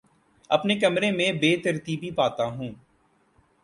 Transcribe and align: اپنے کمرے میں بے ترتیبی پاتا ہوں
اپنے 0.49 0.75
کمرے 0.75 1.11
میں 1.11 1.31
بے 1.31 1.55
ترتیبی 1.63 2.11
پاتا 2.11 2.45
ہوں 2.45 2.69